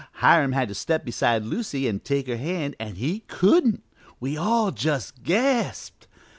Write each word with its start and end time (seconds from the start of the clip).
Hiram 0.13 0.53
had 0.53 0.67
to 0.69 0.73
step 0.73 1.05
beside 1.05 1.43
Lucy 1.43 1.87
an' 1.87 1.99
take 1.99 2.25
her 2.25 2.35
hand 2.37 2.75
an' 2.79 2.95
he 2.95 3.19
couldn't! 3.27 3.83
We 4.19 4.35
all 4.35 4.71
just 4.71 5.21
gasped. 5.21 6.07